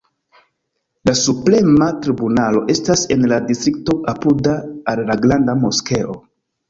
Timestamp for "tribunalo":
2.05-2.63